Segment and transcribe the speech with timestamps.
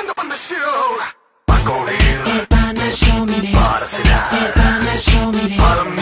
[0.00, 0.98] Panda Panda Show.
[1.44, 3.52] Pa' correr, El Panda Show, mire.
[3.52, 5.56] para cenar, El Panda Show, mire.
[5.58, 5.99] para mí.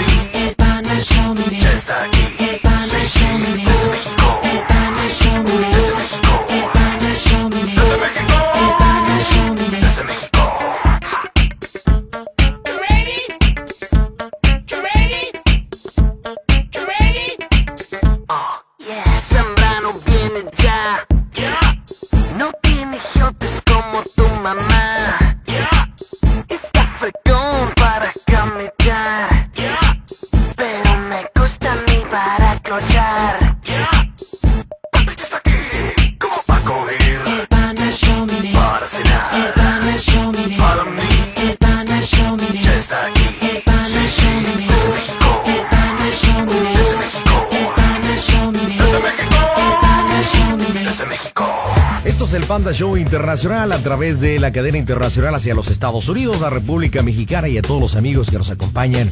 [52.58, 57.04] Panda Show Internacional a través de la cadena internacional hacia los Estados Unidos, la República
[57.04, 59.08] Mexicana y a todos los amigos que nos acompañan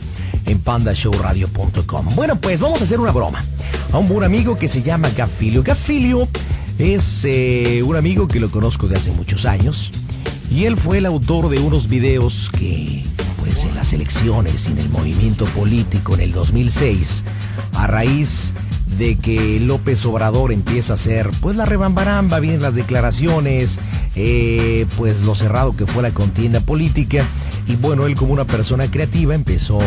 [0.46, 2.08] en pandashowradio.com.
[2.16, 3.44] Bueno, pues vamos a hacer una broma
[3.92, 5.62] a un buen amigo que se llama Gafilio.
[5.62, 6.26] Gafilio
[6.80, 9.92] es eh, un amigo que lo conozco de hace muchos años
[10.50, 13.04] y él fue el autor de unos videos que,
[13.38, 17.24] pues en las elecciones y en el movimiento político en el 2006,
[17.74, 18.54] a raíz
[18.98, 23.78] de que López Obrador empieza a hacer pues la rebambaramba, vienen las declaraciones,
[24.14, 27.24] eh, pues lo cerrado que fue la contienda política
[27.66, 29.78] y bueno, él como una persona creativa empezó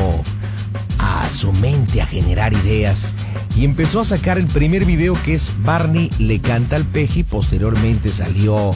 [0.99, 3.15] a su mente a generar ideas
[3.55, 7.23] y empezó a sacar el primer video que es Barney le canta al peje y
[7.23, 8.71] posteriormente salió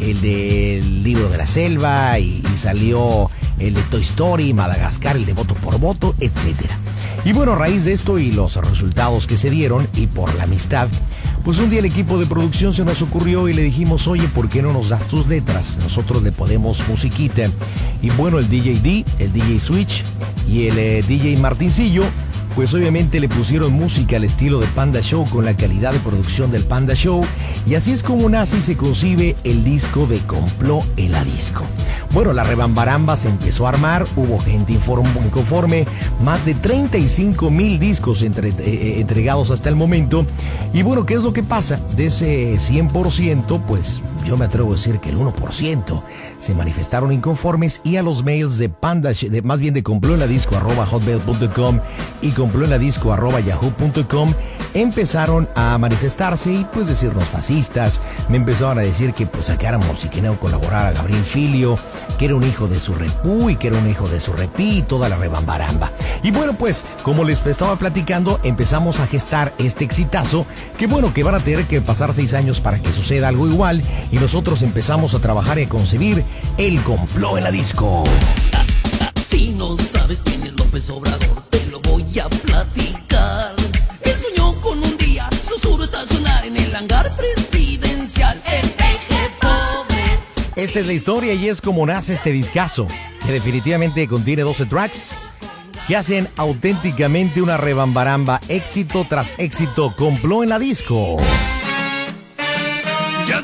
[0.00, 5.26] el del libro de la selva y, y salió el de Toy Story, Madagascar, el
[5.26, 6.76] de voto por voto, etcétera.
[7.24, 10.44] Y bueno, a raíz de esto y los resultados que se dieron y por la
[10.44, 10.88] amistad,
[11.44, 14.48] pues un día el equipo de producción se nos ocurrió y le dijimos, oye, ¿por
[14.48, 15.78] qué no nos das tus letras?
[15.82, 17.50] Nosotros le podemos musiquita.
[18.02, 20.04] Y bueno, el DJ D, el DJ Switch
[20.50, 22.04] y el eh, DJ Martincillo,
[22.58, 26.50] pues obviamente le pusieron música al estilo de Panda Show con la calidad de producción
[26.50, 27.24] del Panda Show.
[27.68, 31.62] Y así es como nace se concibe el disco de Compló en la Disco.
[32.10, 35.86] Bueno, la rebambaramba se empezó a armar, hubo gente inconforme,
[36.24, 40.26] más de 35 mil discos entre- eh, entregados hasta el momento.
[40.72, 41.78] Y bueno, ¿qué es lo que pasa?
[41.96, 46.02] De ese 100%, pues yo me atrevo a decir que el 1%
[46.38, 50.20] se manifestaron inconformes y a los mails de Panda, de, más bien de compló en
[50.20, 51.80] la disco arroba hotmail.com
[52.22, 54.32] y en la disco arroba yahoo.com
[54.74, 60.08] empezaron a manifestarse y pues decirnos fascistas, me empezaron a decir que pues sacáramos y
[60.08, 61.78] que no colaborara Gabriel Filio,
[62.18, 64.78] que era un hijo de su repú y que era un hijo de su repí
[64.78, 65.92] y toda la rebambaramba.
[66.22, 71.22] Y bueno pues, como les estaba platicando, empezamos a gestar este exitazo, que bueno que
[71.22, 75.14] van a tener que pasar seis años para que suceda algo igual y nosotros empezamos
[75.14, 76.24] a trabajar y a concebir
[76.56, 78.04] el complot en la disco.
[79.28, 83.54] Si no sabes quién es López Obrador, lo voy a platicar.
[84.02, 88.42] Él soñó con un día susurro estacionar en el hangar presidencial.
[88.46, 90.04] El peje pobre.
[90.56, 92.88] Esta es la historia y es como nace este discazo,
[93.24, 95.22] que definitivamente contiene 12 tracks
[95.88, 101.16] que hacen auténticamente una rebambaramba, éxito tras éxito, compló en la disco.
[103.26, 103.40] Yo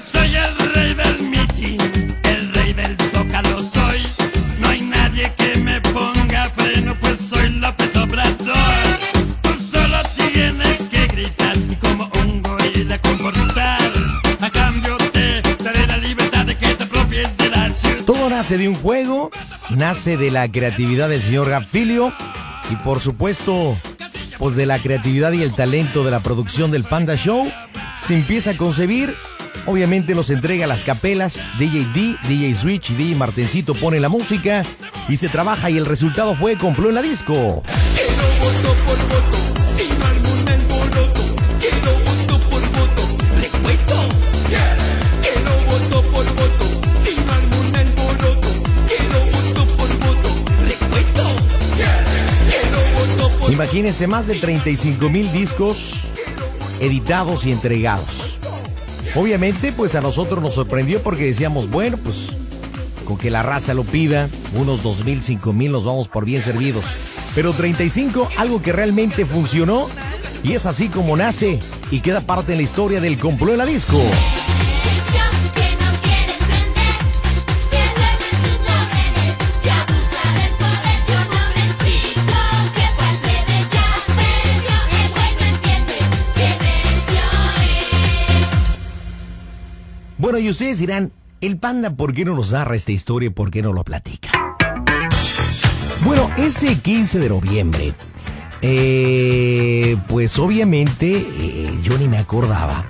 [18.45, 19.31] nace de un juego,
[19.71, 22.13] nace de la creatividad del señor Gafilio
[22.71, 23.75] y por supuesto,
[24.37, 27.51] pues de la creatividad y el talento de la producción del Panda Show.
[27.97, 29.15] Se empieza a concebir,
[29.65, 34.63] obviamente nos entrega las capelas, DJ D, DJ Switch y DJ Martencito pone la música
[35.09, 37.63] y se trabaja y el resultado fue compló en la disco.
[53.55, 56.09] Imagínense más de 35 mil discos
[56.81, 58.37] editados y entregados.
[59.15, 62.31] Obviamente, pues a nosotros nos sorprendió porque decíamos, bueno, pues
[63.05, 66.43] con que la raza lo pida, unos 2 mil, 5 mil nos vamos por bien
[66.43, 66.85] servidos.
[67.37, 69.87] Pero 35, algo que realmente funcionó
[70.43, 71.61] y es así como nace
[71.93, 74.01] y queda parte de la historia del complot en la disco.
[90.45, 91.11] Y ustedes dirán,
[91.41, 94.31] El panda, ¿por qué no nos narra esta historia por qué no lo platica?
[96.05, 97.95] Bueno, ese 15 de noviembre,
[98.61, 102.87] eh, pues obviamente eh, yo ni me acordaba,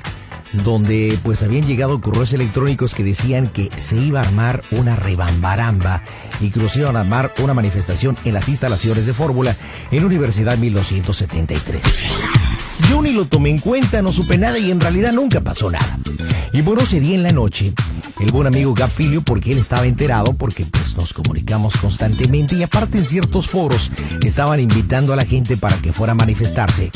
[0.65, 6.03] donde pues habían llegado correos electrónicos que decían que se iba a armar una rebambaramba
[6.41, 9.57] y que a armar una manifestación en las instalaciones de Fórmula
[9.93, 11.83] en Universidad 1273.
[12.91, 16.01] Yo ni lo tomé en cuenta, no supe nada y en realidad nunca pasó nada
[16.55, 17.75] y Moro se en la noche
[18.21, 22.99] el buen amigo Gafilio, porque él estaba enterado, porque pues nos comunicamos constantemente y aparte
[22.99, 23.91] en ciertos foros
[24.25, 26.91] estaban invitando a la gente para que fuera a manifestarse.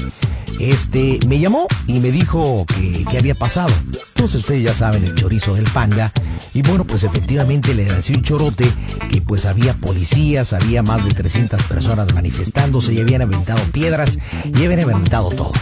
[0.59, 3.73] Este me llamó y me dijo que, había pasado.
[4.09, 6.13] Entonces ustedes ya saben el chorizo del panda.
[6.53, 8.65] Y bueno, pues efectivamente le lancé un chorote
[9.11, 14.65] que pues había policías, había más de 300 personas manifestándose y habían aventado piedras y
[14.65, 15.53] habían aventado todo.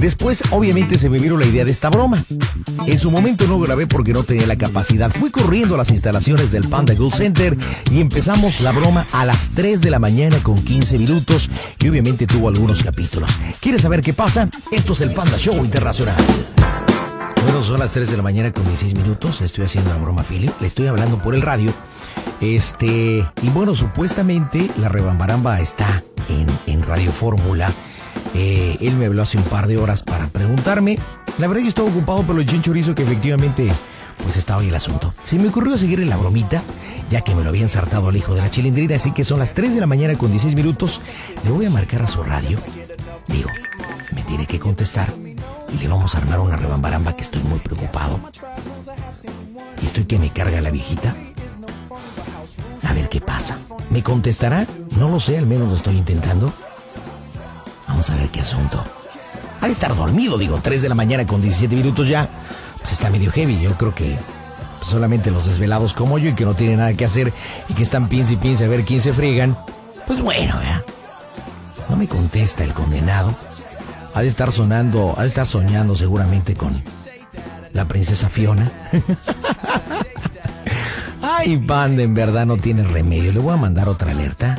[0.00, 2.22] Después obviamente se me vino la idea de esta broma.
[2.86, 4.87] En su momento no grabé porque no tenía la capacidad.
[4.88, 7.56] Fui corriendo a las instalaciones del Panda Gold Center
[7.90, 12.26] y empezamos la broma a las 3 de la mañana con 15 minutos y obviamente
[12.26, 13.30] tuvo algunos capítulos.
[13.60, 14.48] ¿Quieres saber qué pasa?
[14.72, 16.16] Esto es el Panda Show Internacional.
[17.44, 19.42] Bueno, son las 3 de la mañana con 16 minutos.
[19.42, 20.52] Estoy haciendo una broma, Filio.
[20.58, 21.72] Le estoy hablando por el radio.
[22.40, 26.02] Este, y bueno, supuestamente la rebambaramba está
[26.66, 27.70] en, Radio Fórmula.
[28.34, 30.98] Eh, él me habló hace un par de horas para preguntarme.
[31.36, 33.70] La verdad yo estaba ocupado, pero el chin chorizo que efectivamente
[34.22, 35.14] pues estaba ahí el asunto.
[35.24, 36.62] Se me ocurrió seguir en la bromita,
[37.10, 39.54] ya que me lo había ensartado al hijo de la chilindrina, así que son las
[39.54, 41.00] 3 de la mañana con 16 minutos.
[41.44, 42.58] Le voy a marcar a su radio.
[43.26, 43.50] Digo,
[44.12, 45.12] me tiene que contestar
[45.72, 48.20] y le vamos a armar una rebambaramba que estoy muy preocupado.
[49.82, 51.14] Y estoy que me carga la viejita.
[52.82, 53.58] A ver qué pasa.
[53.90, 54.66] ¿Me contestará?
[54.98, 56.52] No lo sé, al menos lo estoy intentando.
[57.86, 58.84] Vamos a ver qué asunto.
[59.60, 62.28] Ha de estar dormido, digo, 3 de la mañana con 17 minutos ya
[62.78, 63.60] pues está medio heavy.
[63.60, 64.16] Yo creo que
[64.82, 67.32] solamente los desvelados como yo y que no tienen nada que hacer
[67.68, 69.56] y que están piense y piense a ver quién se friegan.
[70.06, 70.84] Pues bueno, ¿verdad?
[71.88, 73.34] No me contesta el condenado.
[74.14, 76.82] Ha de estar sonando, ha de estar soñando seguramente con
[77.72, 78.70] la princesa Fiona.
[81.22, 83.32] Ay, banda, en verdad no tiene remedio.
[83.32, 84.58] Le voy a mandar otra alerta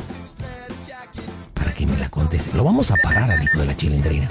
[1.54, 2.56] para que me la conteste.
[2.56, 4.28] Lo vamos a parar al hijo de la chilindrina.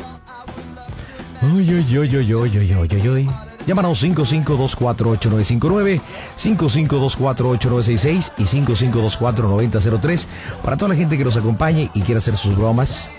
[1.42, 3.30] Uy, uy, uy, uy, uy, uy, uy, uy.
[3.70, 6.02] Llámanos 55248959,
[6.36, 10.28] 55248966 y 55249003
[10.64, 13.12] para toda la gente que nos acompañe y quiera hacer sus bromas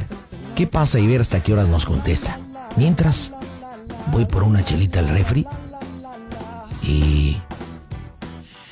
[0.54, 2.38] qué pasa y ver hasta qué horas nos contesta.
[2.76, 3.32] Mientras,
[4.10, 5.46] voy por una chelita al refri
[6.82, 7.38] y.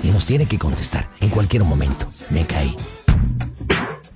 [0.02, 2.06] y nos tiene que contestar en cualquier momento.
[2.28, 2.76] Me caí.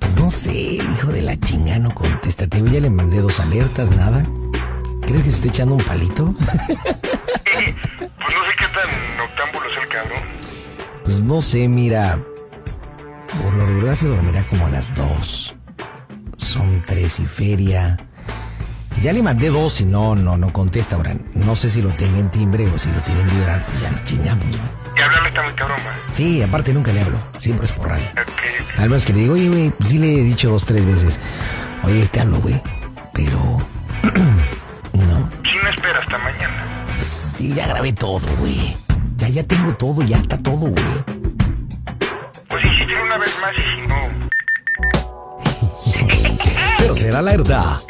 [0.01, 2.47] Pues no sé, hijo de la chinga no contesta.
[2.47, 4.23] Te ya le mandé dos alertas, nada.
[5.01, 6.35] ¿Crees que se esté echando un palito?
[9.17, 10.23] noctámbulo es el cabrón.
[11.05, 12.19] Pues no sé, mira.
[13.43, 15.57] Por lo regular se dormirá como a las dos.
[16.37, 17.99] Son tres y feria.
[19.03, 21.15] Ya le mandé dos y no, no, no contesta ahora.
[21.35, 23.91] No sé si lo tenga en timbre o si lo tiene en vibrar, pues ya
[23.91, 24.85] nos chingamos, ¿no?
[24.97, 25.95] Y hablarle está muy cabrón, man.
[26.13, 27.19] Sí, aparte nunca le hablo.
[27.39, 28.07] Siempre es por radio.
[28.79, 31.19] Al menos que le digo, oye, güey, sí le he dicho dos, tres veces.
[31.83, 32.61] Oye, te hablo, güey.
[33.13, 33.39] Pero.
[34.93, 35.31] no.
[35.43, 36.87] Si no espera hasta mañana.
[36.97, 38.77] Pues sí, ya grabé todo, güey.
[39.17, 40.75] Ya, ya tengo todo, ya está todo, güey.
[42.49, 43.95] Pues insistir una vez más y no.
[46.79, 47.81] Pero será alerta.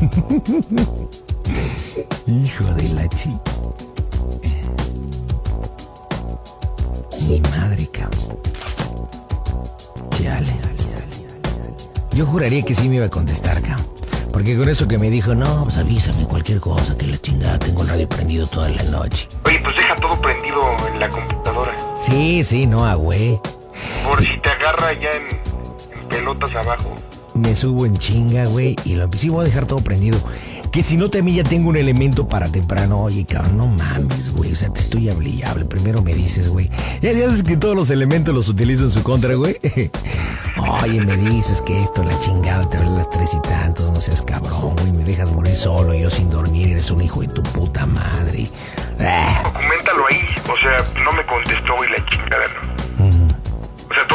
[2.26, 3.30] Hijo de la chi.
[7.28, 8.38] Mi madre, cabrón.
[10.10, 10.52] Chale.
[12.12, 13.86] Yo juraría que sí me iba a contestar, cabrón.
[14.32, 17.82] Porque con eso que me dijo, no, pues avísame cualquier cosa, que la chingada, tengo
[17.82, 19.28] el radio prendido toda la noche.
[19.44, 21.76] Oye, pues deja todo prendido en la computadora.
[22.00, 23.40] Sí, sí, no, ah, güey.
[24.04, 25.28] Por si te agarra ya en,
[26.00, 26.94] en pelotas abajo.
[27.34, 30.18] me subo en chinga, güey, y lo sí voy a dejar todo prendido.
[30.72, 33.02] Que si no también ya tengo un elemento para temprano.
[33.02, 34.52] Oye, cabrón, no mames, güey.
[34.52, 35.42] O sea, te estoy hable.
[35.68, 36.70] Primero me dices, güey.
[37.00, 39.58] Ya sabes que todos los elementos los utilizo en su contra, güey.
[40.82, 43.90] Oye, me dices que esto, la chingada, te vale las tres y tantos.
[43.90, 44.92] No seas cabrón, güey.
[44.92, 46.68] Me dejas morir solo, yo sin dormir.
[46.68, 48.48] Eres un hijo de tu puta madre.
[49.00, 50.20] Ah, Documentalo ahí.
[50.52, 52.44] O sea, no me contestó y la chingada
[52.98, 53.08] no.
[53.90, 54.06] O sea,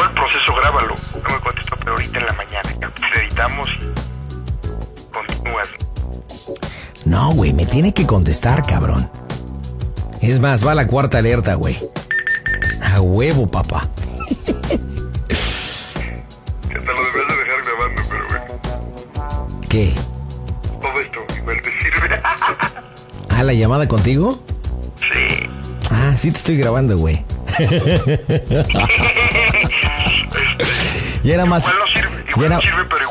[1.80, 2.70] pero ahorita en la mañana.
[3.12, 5.68] Te editamos y continúas.
[5.80, 5.83] No,
[7.36, 9.10] güey, me tiene que contestar, cabrón.
[10.22, 11.78] Es más, va la cuarta alerta, güey.
[12.82, 13.88] A huevo, papá.
[16.70, 18.46] Que hasta lo debes de dejar grabando, pero bueno.
[19.70, 19.94] ¿Qué?
[20.82, 22.22] Todo esto igual te sirve.
[23.30, 24.42] ¿Ah, la llamada contigo?
[25.00, 25.50] sí.
[25.92, 27.24] Ah, sí te estoy grabando, güey.
[31.24, 31.66] ya nada más.
[31.68, 33.03] Igual no sirve, Ya, igual na- no sirve, pero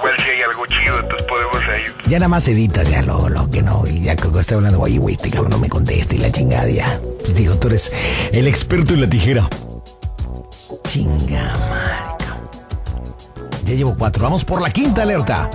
[1.12, 1.82] entonces podemos ahí.
[2.06, 3.84] ya nada más editas, ya lo, lo que no.
[3.86, 6.68] Y ya que estoy hablando, oye, güey, este cabrón no me contesta y la chingada
[6.68, 7.00] ya.
[7.20, 7.92] Pues digo, tú eres
[8.32, 9.48] el experto en la tijera.
[10.84, 11.52] Chinga,
[12.18, 12.48] cabrón.
[13.64, 14.22] Ya llevo cuatro.
[14.22, 15.50] Vamos por la quinta alerta.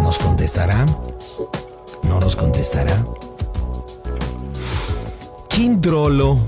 [0.00, 0.84] ¿Nos contestará?
[2.02, 3.04] ¿No nos contestará?
[5.48, 6.38] Chintrolo.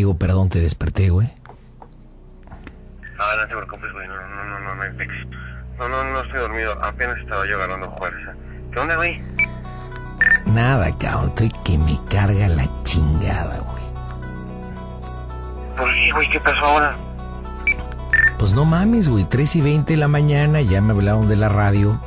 [0.00, 1.30] Amigo, perdón, te desperté, güey.
[3.18, 4.08] Ah, no te preocupes, güey.
[4.08, 4.84] No, no, no, no, no.
[5.78, 6.72] No, no, no estoy dormido.
[6.82, 8.34] Apenas estaba yo agarrando fuerza.
[8.72, 9.22] ¿Qué onda, güey?
[10.46, 11.28] Nada, cabrón.
[11.28, 13.84] Estoy que me carga la chingada, güey.
[15.76, 16.30] ¿Por qué, güey?
[16.30, 16.96] ¿Qué pasó ahora?
[18.38, 19.24] Pues no mames, güey.
[19.24, 22.00] 3 y 20 de la mañana, ya me hablaron de la radio.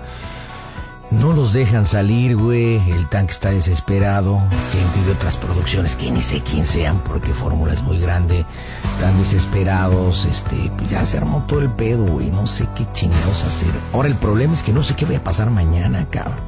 [1.20, 2.82] No los dejan salir, güey.
[2.92, 4.40] El tanque está desesperado.
[4.72, 8.46] Gente de otras producciones que ni sé quién sean porque Fórmula es muy grande.
[8.96, 10.26] Están desesperados.
[10.26, 12.32] Este, pues ya se armó todo el pedo, güey.
[12.32, 13.70] No sé qué chingados hacer.
[13.94, 16.40] Ahora el problema es que no sé qué voy a pasar mañana, cabrón.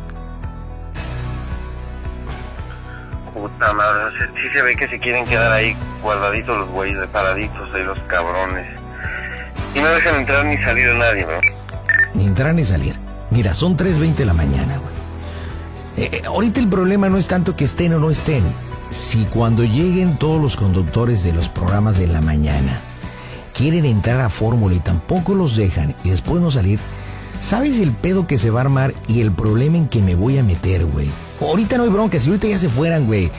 [3.33, 7.83] Puta madre, sí se ve que se quieren quedar ahí guardaditos los güeyes, paraditos de
[7.83, 8.65] los cabrones.
[9.75, 11.39] Y no dejan entrar ni salir a nadie, ¿no?
[12.15, 13.04] Ni entrar ni salir.
[13.35, 14.95] Mira, son 3.20 de la mañana, güey.
[15.97, 18.45] Eh, eh, ahorita el problema no es tanto que estén o no estén.
[18.91, 22.79] Si cuando lleguen todos los conductores de los programas de la mañana
[23.53, 26.79] quieren entrar a fórmula y tampoco los dejan y después no salir,
[27.41, 30.37] ¿sabes el pedo que se va a armar y el problema en que me voy
[30.37, 31.09] a meter, güey?
[31.41, 33.29] Ahorita no hay bronca, si ahorita ya se fueran, güey,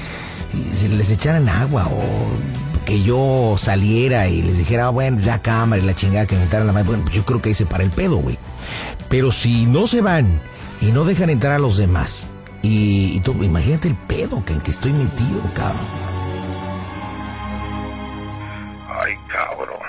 [0.75, 5.81] se les echaran agua o que yo saliera y les dijera, ah, bueno, ya cámara
[5.81, 7.65] y la chingada que me entraran la madre, bueno, pues yo creo que ahí se
[7.65, 8.38] para el pedo, güey.
[9.08, 10.40] Pero si no se van
[10.80, 12.26] y no dejan entrar a los demás,
[12.62, 15.87] y, y tú, imagínate el pedo que, en que estoy metido, cabrón.
[18.88, 19.87] Ay, cabrón.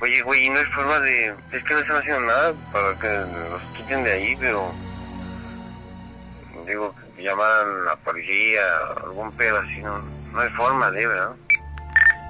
[0.00, 1.34] Oye, güey, y no hay forma de...
[1.52, 3.08] Es que no están haciendo nada para que
[3.50, 4.72] los quiten de ahí, pero...
[6.66, 8.60] Digo, llamaran a la policía,
[9.02, 10.00] algún pedo así, no,
[10.32, 11.32] no hay forma de, ¿verdad?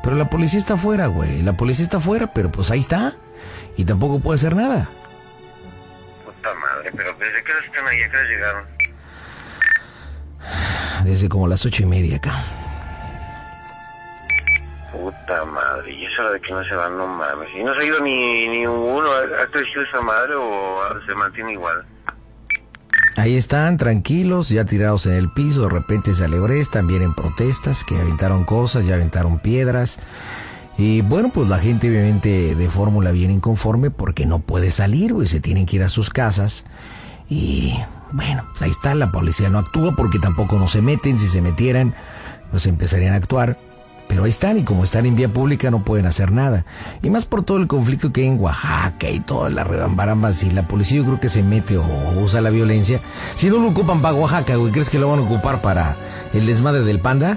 [0.03, 1.43] Pero la policía está afuera, güey.
[1.43, 3.17] La policía está afuera, pero pues ahí está.
[3.77, 4.89] Y tampoco puede hacer nada.
[6.39, 8.03] Puta madre, pero ¿desde qué hora están ahí?
[8.03, 8.65] ¿A qué hora llegaron?
[11.05, 12.45] Desde como las ocho y media acá.
[14.93, 17.49] Puta madre, y eso de que no se van, no mames.
[17.55, 19.09] ¿Y no se ha ido ni, ni uno?
[19.11, 21.85] ¿Ha crecido esa madre o se mantiene igual?
[23.17, 25.63] Ahí están, tranquilos, ya tirados en el piso.
[25.63, 29.99] De repente se alebrestan, vienen protestas, que aventaron cosas, ya aventaron piedras.
[30.79, 35.27] Y bueno, pues la gente obviamente de fórmula viene inconforme porque no puede salir, güey.
[35.27, 36.65] Se tienen que ir a sus casas.
[37.29, 37.75] Y
[38.13, 41.19] bueno, pues ahí está, la policía no actúa porque tampoco no se meten.
[41.19, 41.97] Si se metieran,
[42.53, 43.59] pues empezarían a actuar.
[44.07, 46.65] Pero ahí están y como están en vía pública no pueden hacer nada.
[47.03, 50.33] Y más por todo el conflicto que hay en Oaxaca y toda la rebambaramba.
[50.33, 51.85] Si la policía yo creo que se mete o
[52.23, 53.01] usa la violencia.
[53.35, 55.97] Si no lo ocupan para Oaxaca, güey, ¿crees que lo van a ocupar para
[56.33, 57.37] el desmadre del panda?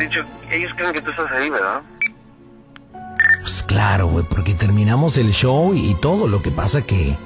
[0.00, 1.82] Dicho, ellos creen que tú estás ahí, ¿verdad?
[3.40, 6.28] Pues claro, güey, porque terminamos el show y, y todo.
[6.28, 7.16] Lo que pasa que...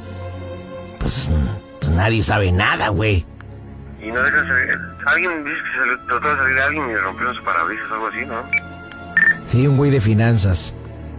[0.99, 1.31] Pues,
[1.81, 3.27] pues nadie sabe nada, güey.
[4.01, 6.97] Y no dejan salir, alguien dice que se le trató de salir a alguien y
[6.97, 8.45] rompieron su parabrisas o algo así, ¿no?
[9.47, 10.75] Sí, un güey de finanzas.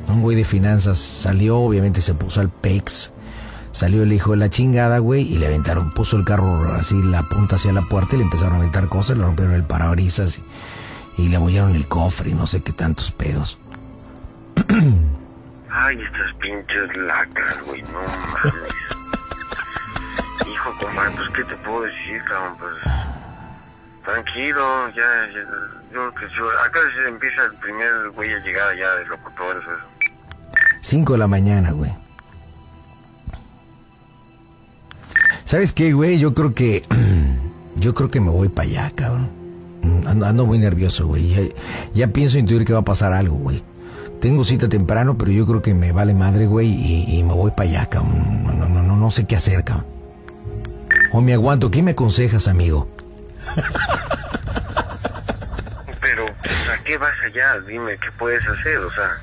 [0.08, 3.14] Un güey de finanzas salió, obviamente se puso al PEX.
[3.72, 7.24] Salió el hijo de la chingada, güey, y le aventaron, puso el carro así, la
[7.24, 10.44] punta hacia la puerta y le empezaron a aventar cosas, le rompieron el parabrisas y,
[11.18, 13.58] y le abollaron el cofre y no sé qué tantos pedos.
[15.70, 18.64] Ay, estas pinches lacras, güey, no mames.
[20.48, 22.58] Hijo, compadre, pues, ¿qué te puedo decir, cabrón?
[22.60, 22.74] Pues,
[24.04, 25.42] tranquilo, ya, ya,
[25.92, 29.64] yo creo que sí, acá se empieza el primer güey a llegar allá de locutores,
[29.64, 29.96] eso.
[30.82, 31.92] Cinco de la mañana, güey.
[35.46, 36.20] ¿Sabes qué, güey?
[36.20, 36.84] Yo creo que.
[37.76, 39.45] Yo creo que me voy para allá, cabrón.
[40.08, 41.30] Ando, muy nervioso, güey.
[41.30, 41.42] Ya,
[41.94, 43.64] ya pienso intuir que va a pasar algo, güey.
[44.22, 47.52] Tengo cita temprano, pero yo creo que me vale madre, güey, y, y me voy
[47.52, 48.44] para allá, cabrón.
[48.44, 49.86] No, no, no, no, sé qué hacer, cabrón.
[51.12, 51.70] O me aguanto.
[51.70, 52.90] ¿Qué me aconsejas, amigo?
[56.02, 57.60] Pero, ¿a qué vas allá?
[57.68, 58.78] Dime, ¿qué puedes hacer?
[58.78, 59.18] O sea,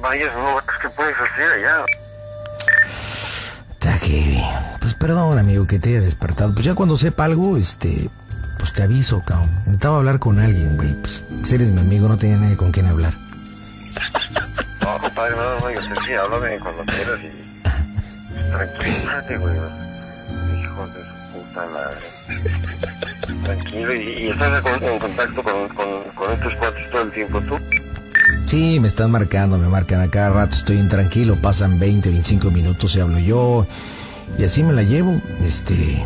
[0.00, 1.84] vayas, no, ¿qué puedes hacer allá?
[3.70, 4.42] Está heavy.
[4.80, 6.54] Pues perdón, amigo, que te haya despertado.
[6.54, 8.08] Pues ya cuando sepa algo, este,
[8.66, 9.48] pues te aviso, cabrón.
[9.58, 10.92] Necesitaba hablar con alguien, güey.
[10.94, 13.14] Pues, eres mi amigo, no tenía nadie con quien hablar.
[14.80, 18.50] No, compadre, no, no, yo sé, sí, háblame cuando quieras y...
[18.50, 19.54] Tranquilízate, güey.
[19.54, 23.44] Hijo de su puta madre.
[23.44, 27.40] Tranquilo, y, y estás en, en contacto con, con, con estos cuates todo el tiempo,
[27.42, 27.58] ¿tú?
[28.46, 32.96] Sí, me están marcando, me marcan a cada rato, estoy intranquilo, pasan 20, 25 minutos
[32.96, 33.64] y hablo yo.
[34.36, 36.04] Y así me la llevo, este,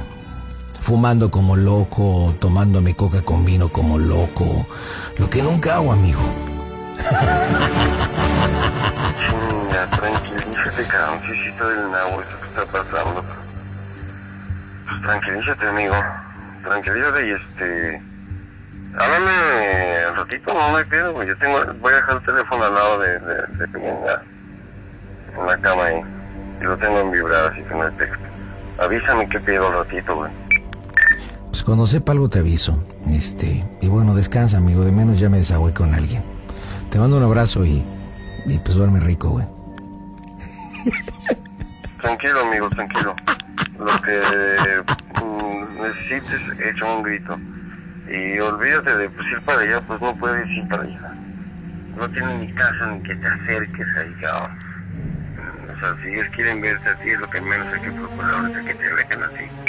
[0.81, 4.67] fumando como loco, tomándome coca con vino como loco.
[5.19, 6.21] Lo que nunca hago, amigo.
[9.73, 13.25] Ya, tranquilízate, está del nabo esto que está pasando.
[14.89, 15.95] Pues tranquilízate, amigo.
[16.65, 18.03] Tranquilízate y este...
[18.93, 21.29] Háblame un ratito, no me pido, güey.
[21.29, 21.61] Yo tengo...
[21.81, 23.19] Voy a dejar el teléfono al lado de...
[23.21, 23.89] de, de
[25.39, 26.03] en la cama ahí.
[26.61, 28.19] Y lo tengo en vibrar, así que no hay texto.
[28.79, 30.40] Avísame qué pido un ratito, güey.
[31.51, 32.83] Pues cuando sepa algo te aviso.
[33.11, 36.23] Este, y bueno, descansa, amigo, de menos ya me desagüé con alguien.
[36.91, 37.85] Te mando un abrazo y,
[38.47, 39.47] y pues duerme rico, güey.
[42.01, 43.15] Tranquilo, amigo, tranquilo.
[43.79, 44.21] Lo que
[45.23, 47.39] mm, necesites, echa un grito.
[48.09, 51.15] Y olvídate de pues, ir para allá, pues no puedes ir para allá.
[51.97, 54.59] No tiene ni caso ni que te acerques ahí, cabrón.
[55.77, 58.35] O sea, si ellos quieren verte a ti, es lo que menos hay que procurar
[58.35, 59.60] ahorita que te dejen así.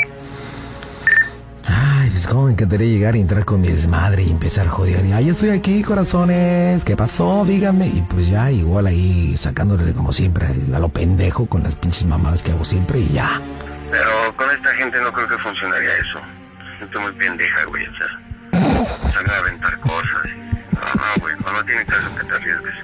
[2.11, 5.05] Pues cómo me encantaría llegar y entrar con mi desmadre y empezar a joder.
[5.05, 6.83] Y, Ay, estoy aquí, corazones.
[6.83, 7.45] ¿Qué pasó?
[7.45, 7.87] Díganme.
[7.87, 12.05] Y pues ya, igual ahí sacándole de como siempre a lo pendejo con las pinches
[12.05, 13.41] mamadas que hago siempre y ya.
[13.89, 16.19] Pero con esta gente no creo que funcionaría eso.
[16.79, 19.11] Gente muy pendeja, güey, o sea.
[19.13, 20.25] Salen a aventar cosas.
[20.74, 22.75] No, no, güey, no, no tiene caso que te arriesgues.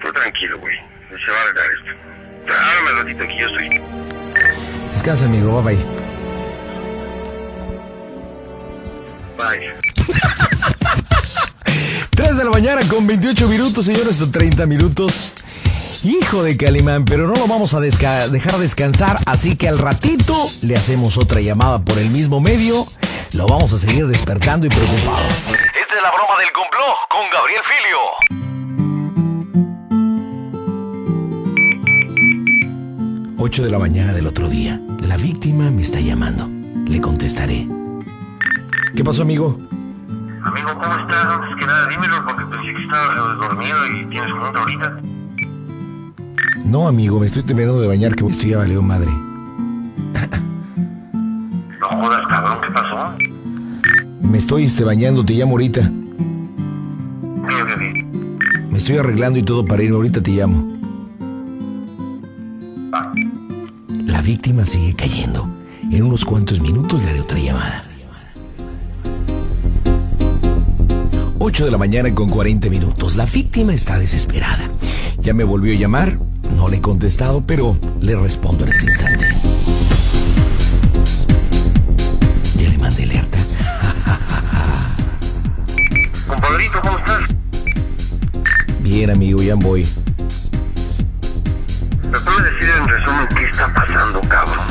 [0.00, 0.76] Tú tranquilo, güey.
[1.10, 2.52] Se va a arreglar esto.
[2.52, 4.92] Háblame un ratito aquí, yo estoy.
[4.92, 5.62] Descansa, amigo.
[5.62, 6.11] Bye bye.
[9.36, 9.74] Bye.
[12.10, 15.32] 3 de la mañana con 28 minutos, señores, o 30 minutos.
[16.04, 20.46] Hijo de Calimán, pero no lo vamos a desca- dejar descansar, así que al ratito
[20.62, 22.86] le hacemos otra llamada por el mismo medio.
[23.34, 25.22] Lo vamos a seguir despertando y preocupado.
[25.80, 27.98] Esta es la broma del complot con Gabriel Filio.
[33.38, 34.80] 8 de la mañana del otro día.
[35.00, 36.48] La víctima me está llamando.
[36.86, 37.66] Le contestaré.
[38.94, 39.58] ¿Qué pasó, amigo?
[40.44, 41.24] Amigo, ¿cómo estás?
[41.24, 45.00] Antes que nada, dímelo porque pensé que estabas dormido y tienes junta ahorita.
[46.66, 49.10] No, amigo, me estoy terminando de bañar, que estoy ya valió madre.
[51.80, 53.16] No jodas, cabrón, ¿qué pasó?
[54.20, 55.82] Me estoy este, bañando, te llamo ahorita.
[55.82, 57.82] Sí, ok, ok.
[58.70, 60.70] Me estoy arreglando y todo para irme, ahorita te llamo.
[64.06, 65.48] La víctima sigue cayendo.
[65.90, 67.91] En unos cuantos minutos le haré otra llamada.
[71.44, 73.16] 8 de la mañana con 40 minutos.
[73.16, 74.70] La víctima está desesperada.
[75.18, 76.16] Ya me volvió a llamar.
[76.56, 79.26] No le he contestado, pero le respondo en este instante.
[82.54, 83.38] Ya le mandé alerta.
[86.28, 87.22] Compadrito, ¿cómo estás?
[88.80, 89.84] Bien, amigo, ya voy.
[92.04, 94.66] ¿Me puedes decir en resumen qué está pasando, cabrón?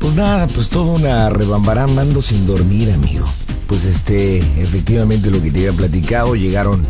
[0.00, 3.26] Pues nada, pues toda una rebambarán mando sin dormir, amigo.
[3.66, 6.86] Pues este, efectivamente lo que te había platicado, llegaron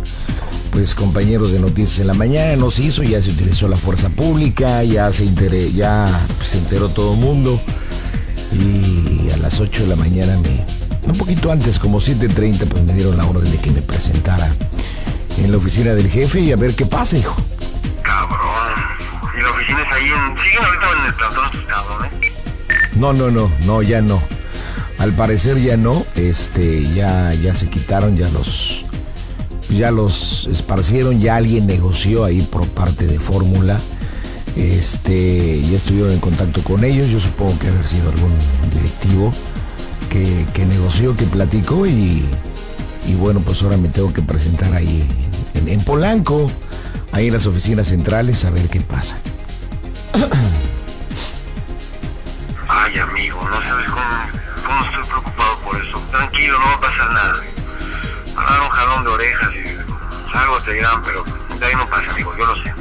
[0.71, 4.09] pues compañeros de noticias en la mañana, no se hizo, ya se utilizó la fuerza
[4.09, 7.61] pública, ya se enteré, ya se enteró todo el mundo.
[8.53, 10.67] Y a las 8 de la mañana me,
[11.07, 14.53] un poquito antes, como 7.30, pues me dieron la orden de que me presentara
[15.39, 17.37] en la oficina del jefe y a ver qué pasa, hijo.
[18.03, 18.41] Cabrón.
[19.37, 20.39] ¿Y la oficina es ahí en...
[20.39, 22.13] ¿Siguen ahorita en el plantón cabrones?
[22.97, 24.23] No, no, no, no, ya no.
[24.99, 28.85] Al parecer ya no, este, ya, ya se quitaron, ya los,
[29.69, 33.79] ya los esparcieron, ya alguien negoció ahí por parte de Fórmula,
[34.57, 38.33] este, ya estuvieron en contacto con ellos, yo supongo que haber sido algún
[38.73, 39.33] directivo
[40.09, 42.25] que, que negoció, que platicó y,
[43.07, 45.05] y bueno, pues ahora me tengo que presentar ahí
[45.55, 46.51] en, en Polanco,
[47.13, 49.17] ahí en las oficinas centrales, a ver qué pasa.
[52.69, 54.03] Ay, amigo, no sabes cómo,
[54.65, 55.99] cómo estoy preocupado por eso.
[56.11, 57.35] Tranquilo, no va a pasar nada.
[58.35, 61.25] Dar un jalón de orejas y algo te dirán, pero
[61.59, 62.75] de ahí no pasa, amigo, yo lo sé.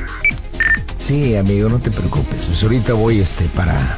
[0.97, 2.45] Sí, amigo, no te preocupes.
[2.45, 3.97] Pues ahorita voy este para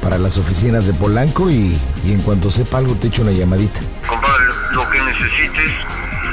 [0.00, 3.80] para las oficinas de Polanco y, y en cuanto sepa algo te echo una llamadita.
[4.06, 5.70] Compadre, lo que necesites,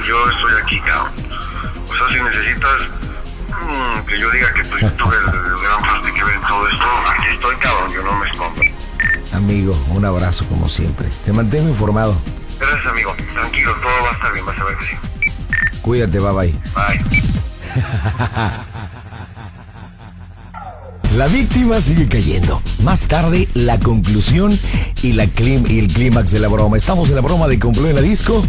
[0.07, 1.13] yo estoy aquí, cabrón.
[1.87, 2.81] O sea, si necesitas
[3.49, 6.67] mm, que yo diga que pues, yo tuve el, gran parte que ver en todo
[6.67, 8.61] esto, aquí estoy, cabrón, yo no me escondo.
[9.33, 11.07] Amigo, un abrazo como siempre.
[11.25, 12.15] Te mantengo informado.
[12.59, 13.15] Gracias, amigo.
[13.33, 15.29] Tranquilo, todo va a estar bien, vas a ver que sí.
[15.81, 16.51] Cuídate, bye bye.
[16.75, 17.01] Bye.
[21.15, 22.61] La víctima sigue cayendo.
[22.83, 24.57] Más tarde, la conclusión
[25.01, 26.77] y, la clim- y el clímax de la broma.
[26.77, 28.45] Estamos en la broma de Complot en la disco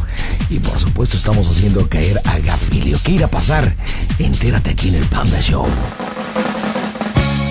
[0.50, 2.98] y por supuesto estamos haciendo caer a Gafilio.
[3.02, 3.74] ¿Qué irá a pasar?
[4.18, 5.66] Entérate aquí en el Panda Show.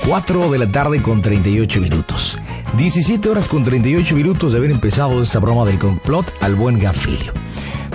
[0.10, 2.40] 4 de la tarde con 38 minutos.
[2.78, 7.32] 17 horas con 38 minutos de haber empezado esta broma del complot al buen Gafilio.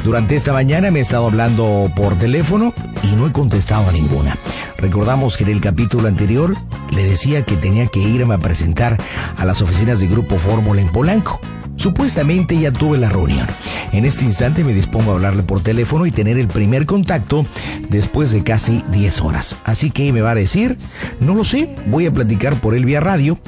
[0.05, 2.73] Durante esta mañana me he estado hablando por teléfono
[3.03, 4.39] y no he contestado a ninguna.
[4.79, 6.57] Recordamos que en el capítulo anterior
[6.93, 8.97] le decía que tenía que irme a presentar
[9.37, 11.41] a las oficinas de Grupo Fórmula en Polanco.
[11.77, 13.47] Supuestamente ya tuve la reunión.
[13.93, 17.45] En este instante me dispongo a hablarle por teléfono y tener el primer contacto
[17.91, 19.59] después de casi 10 horas.
[19.65, 20.77] Así que me va a decir,
[21.21, 23.39] no lo sé, voy a platicar por él vía radio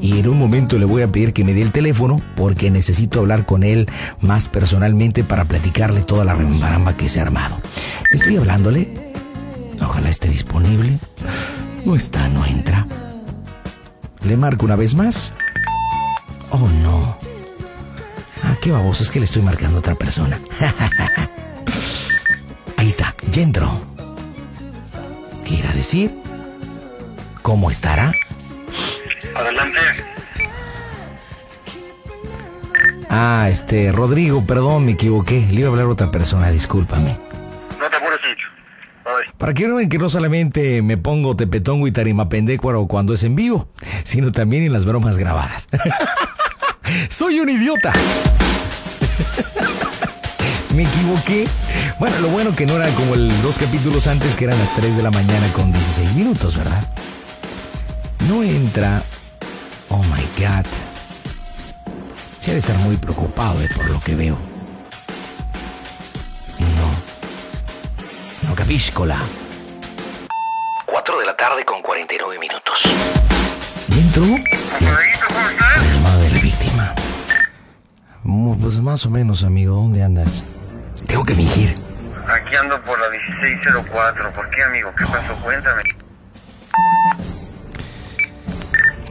[0.00, 3.20] y en un momento le voy a pedir que me dé el teléfono porque necesito
[3.20, 3.88] hablar con él
[4.20, 7.60] más personalmente para platicarle toda la rembaramba que se ha armado.
[8.12, 9.12] Estoy hablándole,
[9.80, 10.98] ojalá esté disponible.
[11.84, 12.86] No está, no entra.
[14.24, 15.34] Le marco una vez más.
[16.50, 17.33] Oh no.
[18.64, 20.40] Qué baboso, es que le estoy marcando a otra persona.
[22.78, 23.70] Ahí está, ya entró.
[25.44, 26.10] ¿Qué irá a decir?
[27.42, 28.10] ¿Cómo estará?
[29.34, 29.80] Adelante.
[33.10, 35.46] Ah, este, Rodrigo, perdón, me equivoqué.
[35.50, 37.18] Le iba a hablar a otra persona, discúlpame.
[37.78, 38.48] No te apures mucho.
[39.36, 43.24] Para que no vean que no solamente me pongo tepetongo y tarima pendécuaro cuando es
[43.24, 43.68] en vivo,
[44.04, 45.68] sino también en las bromas grabadas.
[47.10, 47.92] Soy un idiota.
[50.74, 51.46] Me equivoqué.
[51.98, 54.96] Bueno, lo bueno que no eran como el dos capítulos antes que eran las 3
[54.96, 56.82] de la mañana con 16 minutos, ¿verdad?
[58.28, 59.02] No entra.
[59.88, 60.66] Oh my god.
[62.40, 64.36] Se ha de estar muy preocupado eh, por lo que veo.
[66.58, 68.48] No.
[68.48, 69.18] No capiscola.
[70.86, 72.82] 4 de la tarde con 49 minutos.
[73.88, 74.24] ¿Ya entró?
[74.80, 76.94] La llamada de la víctima.
[78.60, 79.76] Pues más o menos, amigo.
[79.76, 80.42] ¿Dónde andas?
[81.14, 81.76] Tengo que fingir.
[82.26, 84.32] Aquí ando por la 1604.
[84.32, 84.92] ¿Por qué, amigo?
[84.98, 85.32] ¿Qué pasó?
[85.44, 85.82] Cuéntame.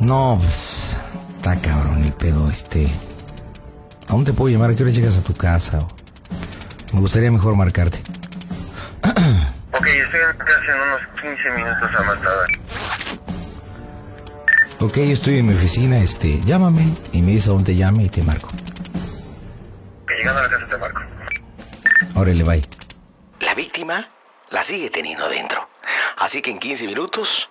[0.02, 0.98] No, pues.
[1.38, 2.88] Está cabrón el pedo, este.
[4.10, 4.72] ¿A dónde te puedo llamar?
[4.72, 5.80] ¿A qué hora llegas a tu casa?
[5.80, 5.88] O-
[6.96, 8.02] Me gustaría mejor marcarte.
[9.76, 12.50] Ok, estoy en casa en unos 15 minutos a más tardar.
[14.82, 16.42] Ok, yo estoy en mi oficina, este.
[16.42, 18.50] Llámame y me dices a dónde llame y te marco.
[22.16, 22.62] Órale, bye.
[23.40, 24.10] La víctima
[24.50, 25.68] la sigue teniendo dentro.
[26.18, 27.50] Así que en 15 minutos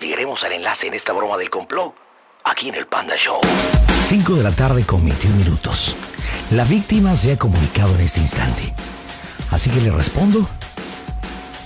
[0.00, 1.94] llegaremos al enlace en esta broma del complot
[2.44, 3.40] aquí en el Panda Show.
[4.06, 5.96] 5 de la tarde con 21 minutos.
[6.50, 8.74] La víctima se ha comunicado en este instante.
[9.50, 10.48] Así que le respondo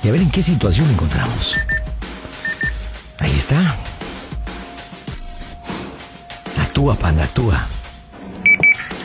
[0.02, 1.56] y a ver en qué situación encontramos.
[3.18, 3.76] Ahí está.
[6.62, 7.66] Actúa, panda, actúa.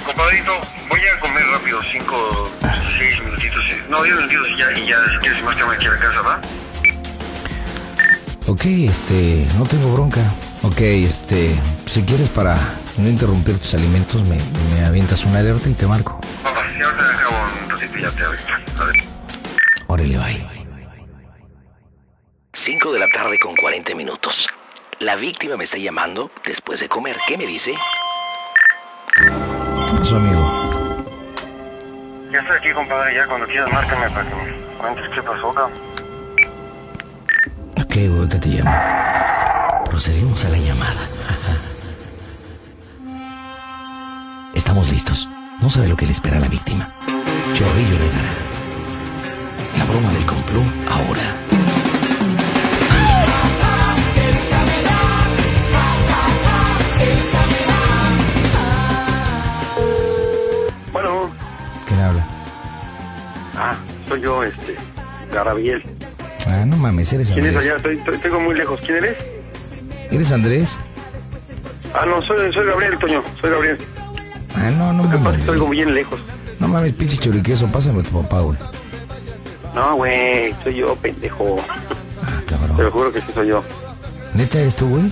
[0.05, 0.53] Compadrito,
[0.93, 2.51] voy a comer rápido 5,
[2.99, 3.63] 6 minutitos.
[3.89, 6.41] No, 10 minutitos y ya, y ya, si quieres más aquí a la casa, ¿va?
[8.45, 10.21] Ok, este, no tengo bronca.
[10.61, 11.55] Ok, este,
[11.87, 12.55] si quieres para
[12.97, 14.37] no interrumpir tus alimentos, me,
[14.71, 16.21] me avientas una alerta y te marco.
[16.43, 18.45] Papá, si ahorita acabo un ratito y ya te aviso.
[18.79, 18.95] A ver.
[19.87, 20.47] Órale, bye.
[22.53, 24.47] 5 de la tarde con 40 minutos.
[24.99, 27.17] La víctima me está llamando después de comer.
[27.27, 27.73] ¿Qué me dice?
[29.15, 30.42] ¿Qué pasó, amigo?
[32.33, 35.79] Ya estoy aquí, compadre, ya cuando quieras márcame para que me cuentes qué pasó, cabrón.
[37.79, 39.83] Ok, ahorita te llamo.
[39.85, 41.01] Procedimos a la llamada.
[44.55, 45.29] Estamos listos.
[45.61, 46.91] No sabe lo que le espera la víctima.
[47.53, 48.33] Chorrillo le dará.
[49.77, 51.82] La broma del complot ahora.
[64.13, 64.75] Soy yo, este,
[65.33, 65.83] Garabiel.
[66.47, 67.65] Ah, no mames, eres ¿Quién es Andrés.
[67.65, 67.75] allá?
[67.77, 68.79] Estoy, estoy, tengo muy lejos.
[68.85, 69.17] ¿Quién eres?
[70.11, 70.77] ¿Eres Andrés?
[71.93, 73.77] Ah, no, soy, soy Gabriel, Toño, soy Gabriel.
[74.55, 75.45] Ah, no, no Lo que pasa mames.
[75.45, 76.19] que oigo bien lejos.
[76.59, 78.57] No mames, pinche choriqueso, pásame a tu papá, güey.
[79.73, 81.57] No, güey, soy yo, pendejo.
[82.21, 82.77] Ah, Te cabrón.
[82.83, 83.63] lo juro que sí soy yo.
[84.35, 85.03] ¿Neta eres tú, güey?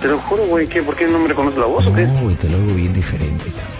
[0.00, 0.82] Te lo juro, güey, ¿qué?
[0.82, 2.06] ¿Por qué no me reconoces la voz o qué?
[2.06, 3.77] No, güey, te lo hago bien diferente, cabrón.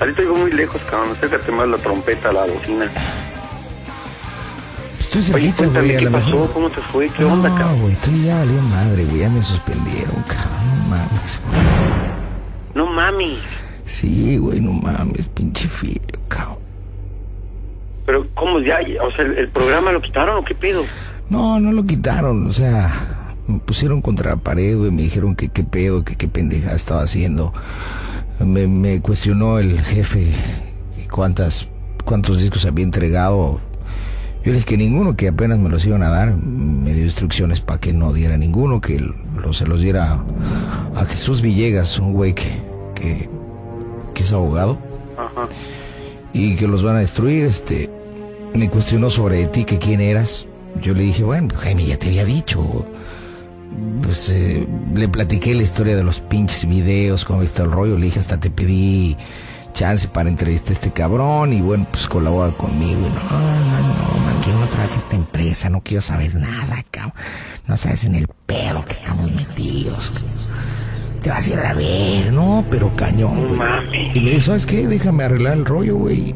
[0.00, 1.10] Ahorita oigo muy lejos, cabrón.
[1.16, 2.86] Acércate más la trompeta, la bocina.
[5.00, 6.26] Estoy Oye, cerquita, cuéntame, güey, a ¿qué pasó?
[6.30, 6.52] mejor.
[6.52, 7.08] ¿Cómo te fue?
[7.08, 7.80] ¿Qué onda, No, cabrón?
[7.80, 9.18] güey, estoy ya valió madre, güey.
[9.20, 10.68] Ya me suspendieron, cabrón.
[10.68, 11.60] No mames, güey.
[12.74, 13.38] No mami.
[13.84, 16.58] Sí, güey, no mames, pinche filio, cabrón.
[18.06, 18.78] Pero, ¿cómo ya?
[19.02, 20.84] O sea, ¿el, el programa lo quitaron o qué pedo?
[21.30, 25.48] No, no lo quitaron, o sea, me pusieron contra la pared, güey, me dijeron que
[25.48, 27.52] qué pedo, que qué pendeja estaba haciendo.
[28.44, 30.28] Me, me cuestionó el jefe
[31.10, 31.68] cuántas,
[32.04, 33.60] cuántos discos había entregado.
[34.44, 36.34] Yo le dije que ninguno, que apenas me los iban a dar.
[36.36, 40.22] Me dio instrucciones para que no diera ninguno, que lo- se los diera
[40.94, 42.44] a Jesús Villegas, un güey que,
[42.94, 43.28] que,
[44.14, 44.78] que es abogado
[45.16, 45.48] Ajá.
[46.32, 47.44] y que los van a destruir.
[47.44, 47.90] Este,
[48.54, 50.46] me cuestionó sobre ti, que quién eras.
[50.80, 52.86] Yo le dije, bueno, Jaime ya te había dicho.
[54.02, 57.98] Pues eh, le platiqué la historia de los pinches videos, cómo está el rollo.
[57.98, 59.16] Le dije, hasta te pedí
[59.72, 63.00] chance para entrevistar a este cabrón y bueno, pues colabora conmigo.
[63.00, 67.14] Y no, no, no, man, yo no esta empresa, no quiero saber nada, cabrón.
[67.66, 70.12] No sabes en el pedo que estamos metidos.
[71.22, 74.10] Te vas a ir a ver, no, pero cañón, güey.
[74.14, 74.86] Y me dijo, ¿sabes qué?
[74.86, 76.34] Déjame arreglar el rollo, güey.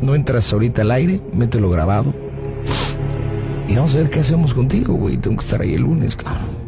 [0.00, 2.14] No entras ahorita al aire, mételo grabado.
[3.68, 5.16] Y vamos a ver qué hacemos contigo, güey.
[5.16, 6.59] Tengo que estar ahí el lunes, cabrón.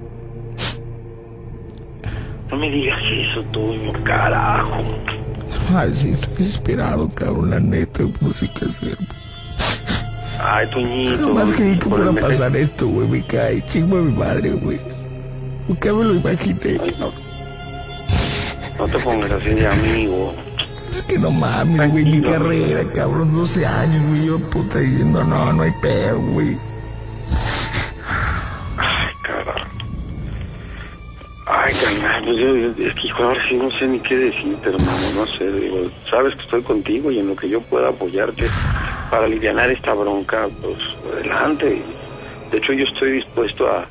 [2.52, 3.72] No me digas eso, tú,
[4.04, 4.84] carajo.
[5.74, 8.98] Ay, sí, estoy desesperado, cabrón, la neta, no sé qué hacer.
[10.38, 11.28] Ay, Toñito.
[11.28, 13.64] Nomás creí que fuera a pasar esto, güey, me cae.
[13.64, 14.78] Chingo a mi madre, güey.
[15.66, 16.58] Nunca me lo imaginé.
[16.64, 17.12] Ay, no.
[18.78, 20.34] No te pongas así de amigo.
[20.90, 25.54] Es que no mames, güey, mi carrera, cabrón, 12 años, güey, yo puta diciendo, no,
[25.54, 26.58] no hay pedo, güey.
[31.54, 32.56] Ay, carnal, pues yo,
[32.88, 36.34] es que hijo, ahora sí no sé ni qué decirte, hermano, no sé, digo, sabes
[36.36, 38.46] que estoy contigo y en lo que yo pueda apoyarte
[39.10, 40.78] para aliviar esta bronca, pues
[41.12, 41.82] adelante.
[42.50, 43.86] De hecho, yo estoy dispuesto a,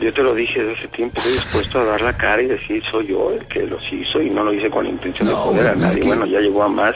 [0.00, 2.82] yo te lo dije desde hace tiempo, estoy dispuesto a dar la cara y decir,
[2.90, 5.42] soy yo el que los hizo y no lo hice con la intención No, de
[5.42, 6.00] joder a nadie.
[6.00, 6.94] que- Bueno, ya llegó a más.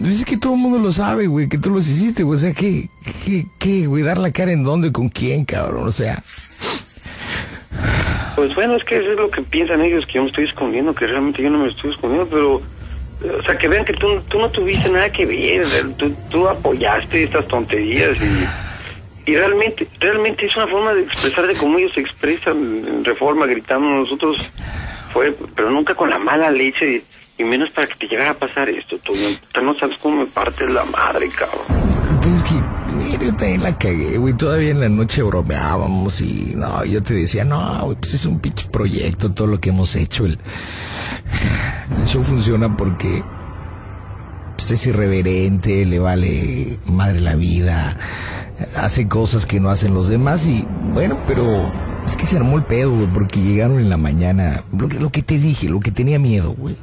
[0.00, 2.36] Pues es que todo el mundo lo sabe, güey, que tú los hiciste, güey.
[2.36, 2.88] O sea, ¿qué,
[3.24, 4.02] qué, qué, güey?
[4.04, 5.88] ¿Dar la cara en dónde, con quién, cabrón?
[5.88, 6.22] O sea,
[8.38, 10.94] Pues bueno, es que eso es lo que piensan ellos, que yo me estoy escondiendo,
[10.94, 12.62] que realmente yo no me estoy escondiendo, pero,
[13.24, 16.46] eh, o sea, que vean que tú, tú no tuviste nada que ver, tú, tú
[16.46, 21.90] apoyaste estas tonterías y, y realmente, realmente es una forma de expresar de cómo ellos
[21.94, 24.52] se expresan en reforma, gritando, nosotros
[25.12, 27.02] fue, pero nunca con la mala leche
[27.38, 30.26] y menos para que te llegara a pasar esto, tú no, no sabes cómo me
[30.26, 31.66] partes la madre, cabrón.
[33.20, 34.34] Yo también la cagué, güey.
[34.34, 38.38] Todavía en la noche bromeábamos y, no, yo te decía, no, güey, pues es un
[38.38, 40.26] pinche proyecto todo lo que hemos hecho.
[40.26, 40.38] El,
[42.04, 43.22] show funciona porque
[44.56, 47.96] pues es irreverente, le vale madre la vida,
[48.76, 51.70] hace cosas que no hacen los demás y bueno, pero
[52.04, 55.22] es que se armó el pedo, güey, porque llegaron en la mañana, lo lo que
[55.22, 56.76] te dije, lo que tenía miedo, güey.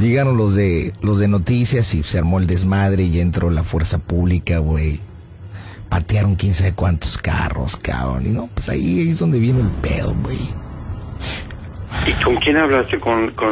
[0.00, 3.98] Llegaron los de los de noticias y se armó el desmadre y entró la fuerza
[3.98, 5.00] pública, güey.
[5.88, 8.24] Patearon quién sabe cuántos carros, cabrón.
[8.26, 10.38] Y no, pues ahí es donde viene el pedo, güey.
[12.06, 12.98] ¿Y con quién hablaste?
[12.98, 13.50] ¿Con, con,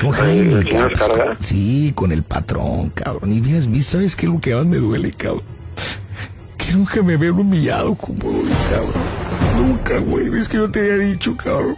[0.00, 0.92] Con Jaime, el cabrón.
[0.96, 1.36] Carga?
[1.40, 3.32] Sí, con el patrón, cabrón.
[3.32, 5.42] Y ¿vis- ¿sabes qué es lo que más me duele, cabrón?
[6.56, 8.92] Que nunca me veo humillado como hoy, cabrón.
[9.68, 10.28] Nunca, güey.
[10.30, 11.76] ¿Ves que yo te había dicho, cabrón?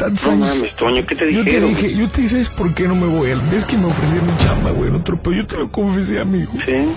[0.00, 0.56] Tantos No años.
[0.56, 1.68] mames, Toño, ¿qué te Yo te dijeron?
[1.68, 3.30] dije, yo te dije, ¿sabes por qué no me voy?
[3.50, 6.52] Ves que me ofrecieron chamba, güey, en otro, pero yo te lo confesé, amigo.
[6.52, 6.94] Sí,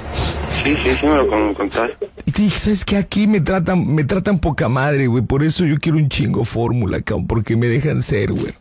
[0.63, 2.07] sí, sí, sí me lo con- contaste.
[2.25, 2.95] Y te dije, ¿sabes qué?
[2.97, 5.21] Aquí me tratan, me tratan poca madre, güey.
[5.23, 8.53] Por eso yo quiero un chingo fórmula, cabrón, porque me dejan ser, güey.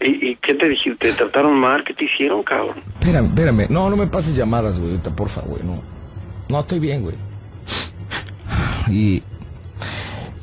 [0.00, 1.10] ¿Y, ¿Y qué te dijiste?
[1.10, 1.84] ¿Te trataron mal?
[1.84, 2.74] ¿Qué te hicieron, cabrón?
[2.98, 3.66] Espérame, espérame.
[3.70, 5.80] No, no me pases llamadas, güey, porfa, güey, no.
[6.48, 7.14] No, estoy bien, güey.
[8.90, 9.22] Y...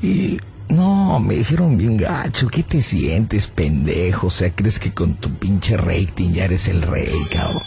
[0.02, 0.40] Y...
[0.70, 2.48] No, me dijeron bien gacho.
[2.48, 4.28] ¿Qué te sientes, pendejo?
[4.28, 7.64] O sea, ¿crees que con tu pinche rating ya eres el rey, cabrón?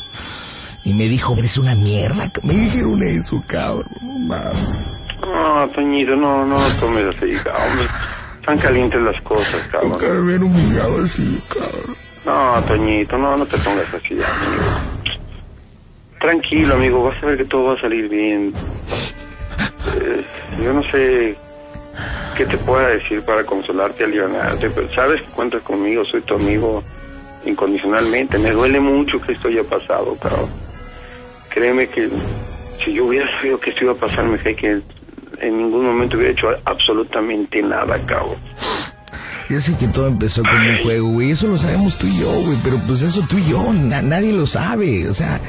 [0.85, 2.31] Y me dijo, eres una mierda.
[2.45, 3.89] Me dijeron eso, cabrón.
[4.01, 4.87] No mames.
[5.21, 7.89] No, Toñito, no, no tomes así, cabrón.
[8.39, 9.91] Están calientes las cosas, cabrón.
[9.91, 11.97] Nunca me habían humillado así, cabrón.
[12.25, 15.19] No, Toñito, no, no te pongas así, amigo.
[16.21, 18.53] Tranquilo, amigo, vas a ver que todo va a salir bien.
[20.01, 20.25] Eh,
[20.63, 21.37] yo no sé
[22.45, 26.83] qué te pueda decir para consolarte, aliviarte, pero sabes que cuentas conmigo, soy tu amigo
[27.45, 28.39] incondicionalmente.
[28.39, 30.49] Me duele mucho que esto haya pasado, cabrón.
[31.51, 32.09] créeme que
[32.85, 34.81] si yo hubiera sabido que esto iba a pasar, me cae que
[35.41, 38.37] en ningún momento hubiera hecho absolutamente nada, cabrón.
[39.49, 41.31] Yo sé que todo empezó como un juego, güey.
[41.33, 42.57] Eso lo sabemos tú y yo, güey.
[42.65, 45.07] Pero pues eso tú y yo, na- nadie lo sabe.
[45.09, 45.41] O sea,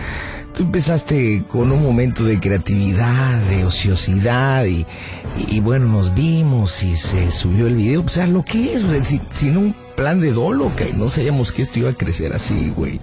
[0.54, 4.86] tú empezaste con un momento de creatividad, de ociosidad y,
[5.50, 8.02] y, bueno, nos vimos y se subió el video.
[8.04, 8.84] Pues, O sea, lo que es.
[9.04, 12.72] Si- sin un plan de dolo, que no sabíamos que esto iba a crecer así,
[12.76, 13.00] güey.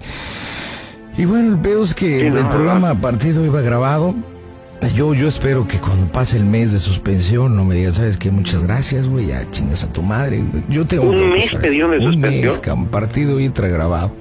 [1.17, 2.99] Y bueno, pedo es que Sí, no, el programa no.
[2.99, 4.15] a partir de hoy va grabado.
[4.95, 8.31] Yo, yo espero que cuando pase el mes de suspensión no me digan, ¿sabes qué?
[8.31, 10.43] Muchas gracias, güey, ya chingas a tu madre.
[10.69, 12.45] Yo tengo ¿Un que mes te dieron de Un suspensión?
[12.45, 14.11] mes, cabrón, partido y grabado.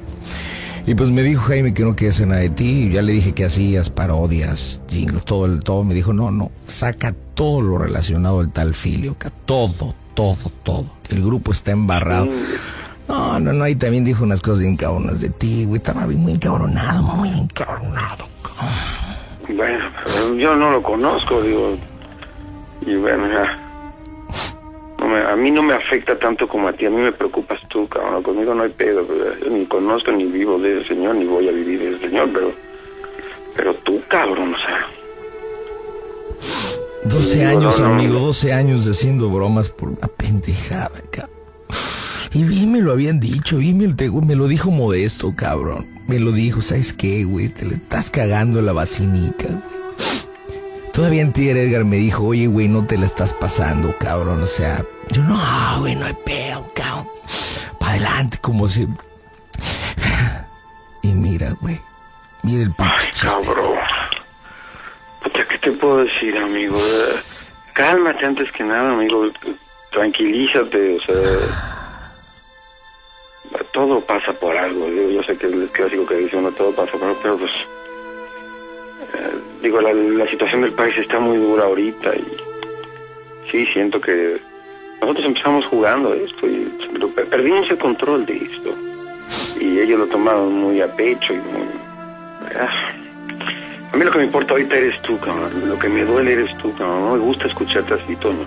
[0.87, 2.85] Y pues me dijo Jaime que no quería hacer nada de ti.
[2.85, 5.85] y Ya le dije que hacías parodias, jingles, todo el todo.
[5.85, 10.87] Me dijo, no, no, saca todo lo relacionado al tal filio, todo, todo, todo.
[11.11, 12.29] El grupo está embarrado.
[13.09, 15.79] No, no, no, y también dijo unas cosas bien cabronas de ti, güey.
[15.79, 18.27] Estaba muy encabronado, muy encabronado.
[19.49, 21.77] Bueno, yo no lo conozco, digo.
[22.83, 23.70] Y bueno, ya.
[25.11, 27.89] Me- a mí no me afecta tanto como a ti, a mí me preocupas tú,
[27.89, 28.23] cabrón.
[28.23, 29.07] Conmigo no hay pedo,
[29.43, 32.29] yo ni conozco ni vivo de ese señor, ni voy a vivir de ese señor,
[32.33, 32.53] pero.
[33.57, 34.87] Pero tú, cabrón, o sea.
[37.05, 37.95] 12 No, años, no, no.
[37.95, 41.31] amigo, 12 años haciendo bromas por una pendejada, cabrón.
[42.33, 45.87] Y bien me lo habían dicho, bien me, me lo dijo Modesto, cabrón.
[46.07, 47.49] Me lo dijo, ¿sabes qué, güey?
[47.49, 49.81] Te le estás cagando la vacinica, güey.
[50.93, 54.43] Todavía antier Edgar me dijo, oye, güey, no te la estás pasando, cabrón.
[54.43, 57.09] O sea, yo no, güey, no hay pedo, cabrón.
[57.79, 58.87] Para adelante, como si...
[61.03, 61.81] Y mira, güey.
[62.43, 63.79] Mira el pinche Ay, cabrón.
[65.23, 66.79] Puta, ¿qué te puedo decir, amigo?
[67.73, 69.31] Cálmate antes que nada, amigo.
[69.93, 71.15] Tranquilízate, o sea.
[73.73, 74.89] Todo pasa por algo.
[74.89, 77.39] Yo, yo sé que es el clásico que dice uno, todo pasa por algo, pero
[77.39, 77.51] pues.
[79.15, 82.37] eh, digo, la, la situación del país está muy dura ahorita y.
[83.51, 84.39] Sí, siento que.
[85.01, 86.71] Nosotros empezamos jugando esto y
[87.31, 88.75] perdimos el control de esto.
[89.61, 91.69] Y ellos lo tomaron muy a pecho y muy.
[92.55, 92.93] Ah.
[93.93, 95.69] A mí lo que me importa ahorita eres tú, cabrón.
[95.69, 97.05] Lo que me duele eres tú, cabrón.
[97.05, 98.47] No me gusta escucharte así, Toño.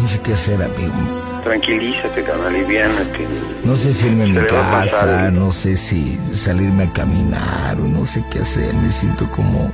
[0.00, 0.92] No sé qué hacer, amigo.
[1.42, 2.46] Tranquilízate, cabrón.
[2.46, 3.26] Aliviánate.
[3.64, 5.32] No sé si irme a mi casa, pasar.
[5.32, 8.74] no sé si salirme a caminar o no sé qué hacer.
[8.74, 9.72] Me siento como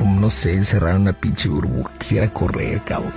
[0.00, 1.92] no sé, encerrar en una pinche burbuja.
[1.98, 3.12] Quisiera correr, cabrón.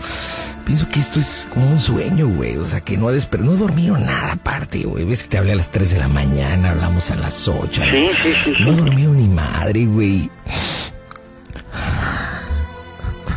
[0.65, 2.57] Pienso que esto es como un sueño, güey.
[2.57, 5.05] O sea, que no, desper no he dormido nada aparte, güey.
[5.05, 7.81] Ves que te hablé a las 3 de la mañana, hablamos a las 8.
[7.91, 10.29] Sí, sí, sí, No he dormido ni madre, güey.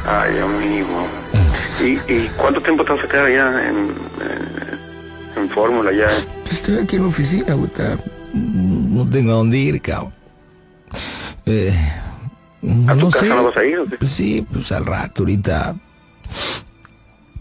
[0.06, 1.06] Ay, amigo.
[1.82, 3.94] ¿Y, ¿Y cuánto tiempo te vas a quedar allá en,
[5.36, 6.06] en Fórmula ya?
[6.42, 7.66] Pues estoy aquí en la oficina, güey.
[7.66, 7.98] está-
[8.32, 10.14] No tengo a dónde ir, cabrón.
[11.44, 11.74] Eh,
[12.60, 13.28] ¿A tu no casa sé.
[13.28, 13.96] no vas a ir o qué?
[13.96, 15.76] Pues sí, pues al rato, ahorita.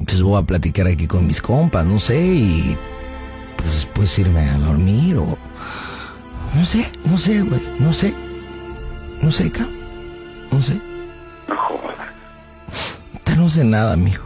[0.06, 2.78] Pues voy a platicar aquí con mis compas, no sé, y.
[3.58, 5.38] Pues después irme a dormir o.
[6.54, 8.14] No sé, no sé, güey, no sé.
[9.22, 9.76] No sé, cabrón.
[10.52, 10.80] No sé.
[11.48, 11.98] No jodas.
[13.36, 14.24] No sé nada, amigo.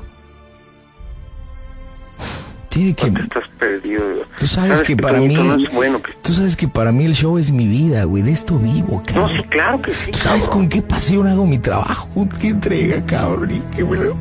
[2.70, 3.08] Tiene que.
[3.08, 4.21] Estás perdido.
[4.42, 6.02] Tú sabes que para mí- No es bueno.
[6.24, 8.24] Tú sabes que para mí el show es mi vida, güey.
[8.24, 9.38] De esto vivo, No, cabrón.
[9.38, 10.62] sí, claro que sí, ¿Tú sabes cabrón.
[10.62, 12.10] con qué pasión hago mi trabajo?
[12.42, 13.52] ¿Qué entrega, cabrón?
[13.52, 14.18] Y qué bueno.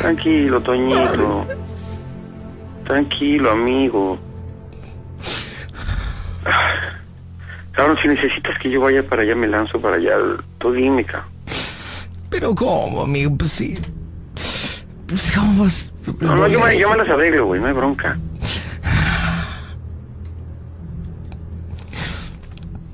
[0.00, 1.46] Tranquilo, Toñito.
[2.84, 4.18] Tranquilo, amigo.
[7.72, 10.16] Cabrón, si necesitas que yo vaya para allá, me lanzo para allá.
[10.58, 11.30] Tú dime, cabrón.
[12.30, 13.36] Pero ¿cómo, amigo?
[13.36, 13.78] Pues sí.
[15.06, 15.92] Pues ¿cómo vas?
[16.20, 18.18] No, no, yo me, yo me las arreglo, güey, no hay bronca.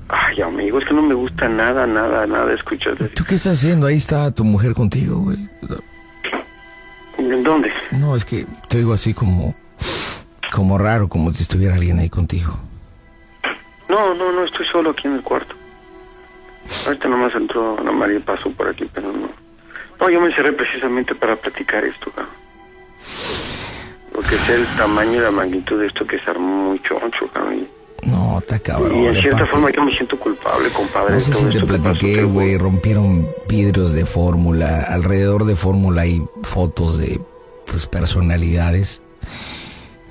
[0.09, 3.05] Ay, amigo, es que no me gusta nada, nada, nada escucharte.
[3.09, 3.87] ¿Tú qué estás haciendo?
[3.87, 5.37] Ahí está tu mujer contigo, güey.
[7.17, 7.71] ¿En dónde?
[7.91, 9.55] No, es que te digo así como...
[10.51, 12.55] Como raro, como si estuviera alguien ahí contigo.
[13.89, 15.55] No, no, no, estoy solo aquí en el cuarto.
[16.85, 19.29] Ahorita nomás entró Ana María y pasó por aquí, pero no.
[19.99, 22.42] No, yo me encerré precisamente para platicar esto, cabrón.
[24.13, 27.67] Porque sé el tamaño y la magnitud de esto que se armó muy choncho, cabrón.
[28.05, 29.03] No, está cabrón.
[29.03, 31.13] y en cierta forma yo me siento culpable, compadre.
[31.13, 32.57] No sé si te platiqué, güey.
[32.57, 34.85] Rompieron vidrios de fórmula.
[34.89, 37.19] Alrededor de fórmula hay fotos de
[37.65, 39.01] pues, personalidades.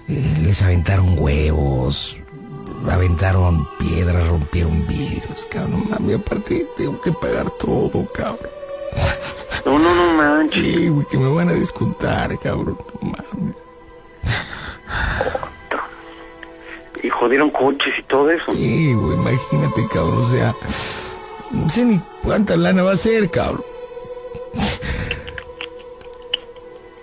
[0.09, 2.21] Eh, les aventaron huevos.
[2.89, 5.47] Aventaron piedras, rompieron vidrios.
[5.51, 8.51] Cabrón, mami, aparte tengo que pagar todo, cabrón.
[9.65, 10.65] No, no, no manches.
[10.65, 12.79] Sí, güey, que me van a descontar, cabrón.
[13.01, 13.57] No mames.
[17.03, 18.53] Hijo jodieron coches y todo eso.
[18.53, 20.55] Sí, güey, imagínate, cabrón, o sea,
[21.51, 23.65] no sé ni cuánta lana va a ser, cabrón.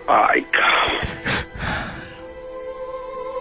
[0.07, 0.78] Ay, cabrón.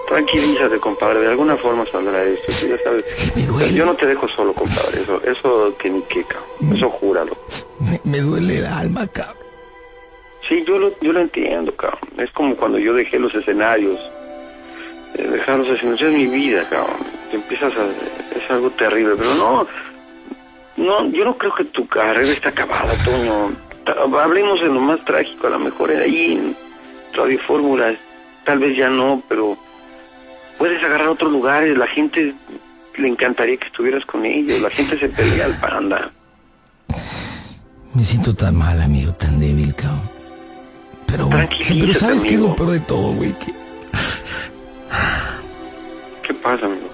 [0.08, 1.20] Tranquilízate, compadre.
[1.20, 2.50] De alguna forma saldrá esto.
[2.50, 3.32] sí, ya sabes.
[3.36, 3.74] me duele.
[3.74, 5.02] Yo no te dejo solo, compadre.
[5.02, 6.76] Eso, eso que ni qué, cabrón.
[6.76, 7.36] Eso júralo.
[7.80, 9.36] Me, me duele el alma, cabrón.
[10.48, 12.00] Sí, yo lo, yo lo entiendo, cabrón.
[12.16, 14.00] Es como cuando yo dejé los escenarios.
[15.14, 17.06] Eh, dejar los escenarios es mi vida, cabrón.
[17.30, 17.84] Te empiezas a...
[18.36, 19.66] Es algo terrible, pero no...
[20.78, 23.50] No, yo no creo que tu carrera está acabada, Toño.
[24.16, 26.56] Hablemos de lo más trágico, a lo mejor era ahí en
[27.14, 27.96] Radio Fórmula,
[28.44, 29.58] tal vez ya no, pero
[30.58, 32.34] puedes agarrar otros lugares, la gente
[32.96, 36.10] le encantaría que estuvieras con ellos, la gente se pelea al panda.
[37.94, 40.10] Me siento tan mal, amigo, tan débil, cabrón.
[41.06, 42.56] Pero, pero ¿sabes qué es lo amigo.
[42.56, 43.34] peor de todo, güey?
[46.22, 46.88] ¿Qué pasa, amigo?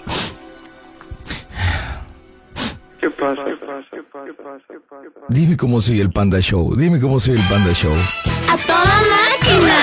[3.04, 3.44] ¿Qué pasa?
[3.44, 3.84] ¿Qué pasa?
[3.90, 4.24] ¿Qué pasa?
[4.24, 5.02] ¿Qué pasa?
[5.02, 5.26] ¿Qué pasa?
[5.28, 7.92] Dime cómo soy el Panda Show, dime cómo soy el Panda Show.
[8.48, 9.76] ¡A toda máquina!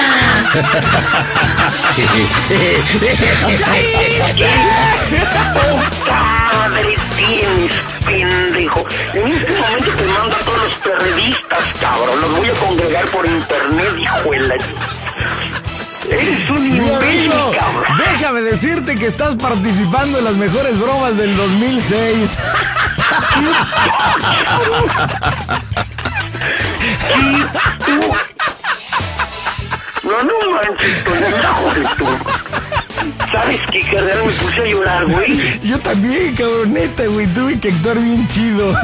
[6.57, 7.74] madre tienes,
[8.07, 8.88] pendejo?
[9.13, 12.22] En este momento te mando a todos los periodistas, cabrón.
[12.22, 14.55] Los voy a congregar por internet, hijuela.
[16.09, 17.97] Eres un imbécil, cabrón.
[17.99, 22.38] déjame decirte que estás participando en las mejores bromas del 2006.
[30.03, 31.03] No, no manches,
[31.41, 32.05] hijo de tu...
[33.32, 34.25] ¿Sabes qué, carnal?
[34.25, 35.59] Me puse a llorar, güey.
[35.63, 38.75] Yo también, cabroneta, güey, tuve que actuar bien chido.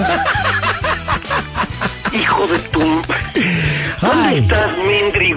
[2.14, 3.02] Hijo de tu...
[4.02, 4.40] ¿Dónde Ay.
[4.40, 4.68] estás?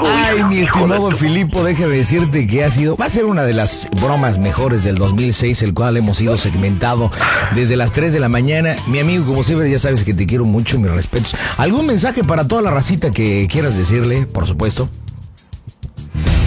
[0.05, 3.89] Ay, mi estimado Filipo, déjame decirte que ha sido, va a ser una de las
[4.01, 7.11] bromas mejores del 2006, el cual hemos ido segmentado
[7.55, 8.77] desde las 3 de la mañana.
[8.87, 11.35] Mi amigo, como siempre, ya sabes que te quiero mucho, mis respetos.
[11.57, 14.89] ¿Algún mensaje para toda la racita que quieras decirle, por supuesto?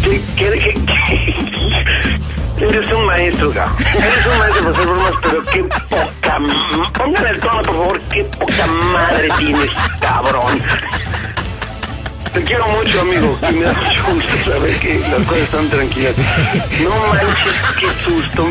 [0.04, 2.66] ¿Qué, qué, qué, qué?
[2.66, 3.76] Eres un maestro, cabrón.
[3.96, 6.38] Eres un maestro para hacer bromas, pero qué poca...
[6.94, 8.02] Póngale el tono, por favor.
[8.12, 10.62] Qué poca madre tienes, cabrón.
[12.34, 13.38] Te quiero mucho, amigo.
[13.48, 16.16] Y me da mucho gusto saber que las cosas están tranquilas.
[16.84, 18.50] No manches, qué susto.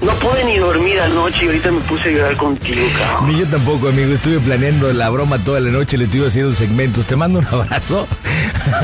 [0.00, 3.28] No pude ni dormir anoche y ahorita me puse a llorar contigo, cabrón.
[3.28, 4.12] Ni yo tampoco, amigo.
[4.12, 7.06] Estuve planeando la broma toda la noche, le estuve haciendo segmentos.
[7.06, 8.08] Te mando un abrazo.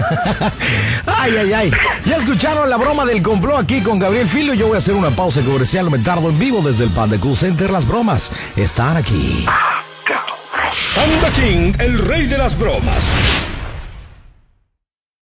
[1.06, 1.72] ay, ay, ay.
[2.04, 4.54] Ya escucharon la broma del complot aquí con Gabriel Filo.
[4.54, 5.90] Yo voy a hacer una pausa comercial.
[5.90, 7.70] Me tardo en vivo desde el Panda Cool Center.
[7.70, 9.44] Las bromas están aquí.
[10.04, 10.38] Cabrón.
[10.94, 13.02] Panda King, el rey de las bromas.